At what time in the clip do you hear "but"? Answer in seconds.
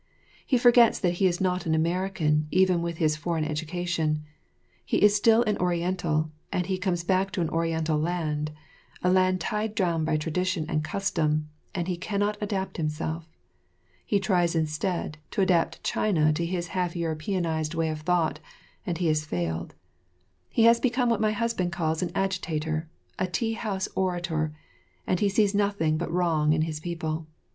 25.97-26.09